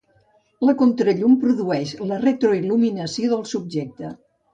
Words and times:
La 0.67 0.73
contrallum 0.77 1.35
produeix 1.43 1.91
la 2.11 2.17
retroil·luminació 2.23 3.29
del 3.35 3.45
subjecte. 3.51 4.11